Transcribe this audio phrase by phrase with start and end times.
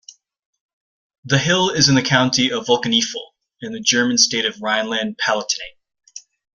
[1.25, 5.79] The hill is in the county of Vulkaneifel in the German state of Rhineland-Palatinate.